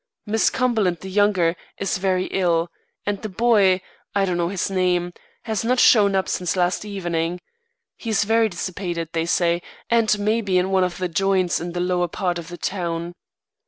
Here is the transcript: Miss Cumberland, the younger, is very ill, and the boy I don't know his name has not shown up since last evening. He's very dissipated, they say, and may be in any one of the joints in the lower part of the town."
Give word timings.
Miss 0.25 0.49
Cumberland, 0.49 0.97
the 1.01 1.11
younger, 1.11 1.55
is 1.77 1.99
very 1.99 2.25
ill, 2.31 2.71
and 3.05 3.21
the 3.21 3.29
boy 3.29 3.81
I 4.15 4.25
don't 4.25 4.37
know 4.37 4.47
his 4.49 4.71
name 4.71 5.13
has 5.43 5.63
not 5.63 5.79
shown 5.79 6.15
up 6.15 6.27
since 6.27 6.55
last 6.55 6.83
evening. 6.83 7.39
He's 7.97 8.23
very 8.23 8.49
dissipated, 8.49 9.09
they 9.13 9.27
say, 9.27 9.61
and 9.91 10.17
may 10.17 10.41
be 10.41 10.57
in 10.57 10.65
any 10.65 10.73
one 10.73 10.83
of 10.83 10.97
the 10.97 11.07
joints 11.07 11.59
in 11.59 11.73
the 11.73 11.79
lower 11.79 12.07
part 12.07 12.39
of 12.39 12.47
the 12.47 12.57
town." 12.57 13.13